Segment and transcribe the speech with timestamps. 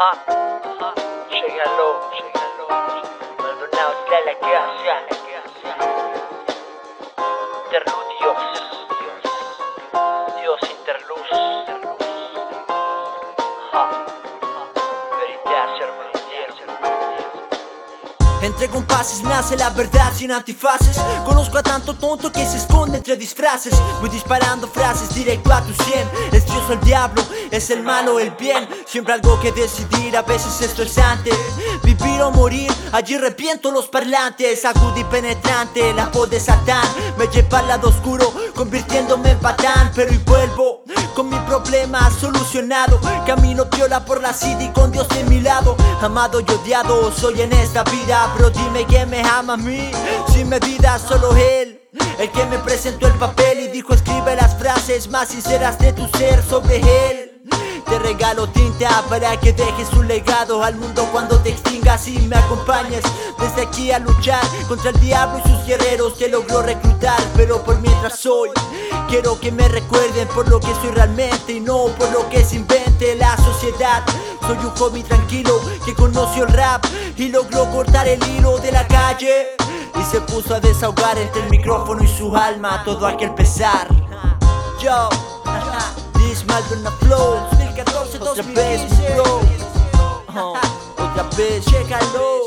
[0.00, 0.94] Ajá, ajá,
[1.28, 2.66] llégalo, llégalo.
[3.36, 4.94] Maldonado está la casa.
[7.64, 8.40] Interludios,
[10.40, 11.28] Dios interluz.
[13.72, 13.84] Ajá,
[15.18, 16.18] veridad, hermano,
[18.40, 20.96] Entre compases me hace la verdad sin antifaces.
[21.24, 23.74] Conozco a tanto tonto que se esconde entre disfraces.
[24.00, 26.08] Voy disparando frases directo a tu cien.
[26.30, 27.20] Es Dios o el diablo,
[27.56, 28.68] es el malo o el bien.
[28.86, 31.34] Siempre algo que decidir, a veces esto es antes.
[31.82, 34.64] Vivir o morir, allí reviento los parlantes.
[34.64, 36.86] Agudo y penetrante, la voz de Satán.
[37.16, 39.92] Me lleva al lado oscuro, convirtiéndome en patán.
[39.94, 40.82] Pero y vuelvo
[41.14, 43.00] con mi problema solucionado.
[43.26, 45.76] Camino viola por la city con Dios de mi lado.
[46.00, 48.32] Amado y odiado soy en esta vida.
[48.36, 49.90] Pero dime quién me ama a mí.
[50.32, 51.80] Sin medida solo él
[52.18, 56.06] El que me presentó el papel y dijo escribe las frases más sinceras de tu
[56.16, 57.37] ser sobre él
[57.88, 62.36] te regalo tinta para que dejes un legado al mundo cuando te extingas y me
[62.36, 63.02] acompañes
[63.38, 67.20] desde aquí a luchar contra el diablo y sus guerreros que logró reclutar.
[67.36, 68.50] Pero por mientras soy,
[69.08, 72.56] quiero que me recuerden por lo que soy realmente y no por lo que se
[72.56, 74.04] invente la sociedad.
[74.46, 76.84] Soy un joven tranquilo que conoció el rap
[77.16, 79.48] y logró cortar el hilo de la calle.
[79.98, 83.88] Y se puso a desahogar entre el micrófono y su alma todo aquel pesar.
[84.80, 85.08] Yo,
[86.58, 88.82] Malvern Flow 2014, otra vez,
[89.14, 89.40] bro.
[90.34, 90.56] Uh,
[91.00, 92.46] otra vez, chécalo.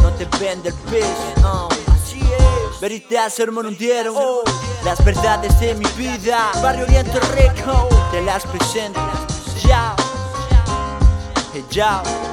[0.00, 1.04] No te vende el pez.
[1.44, 2.80] Uh, así es.
[2.80, 4.14] Veritas, hermano, hundieron
[4.86, 6.50] las verdades de mi vida.
[6.62, 9.00] Barrio Oriente Rico, te las presento.
[9.60, 9.96] Chao.
[11.52, 12.31] Hey, chao.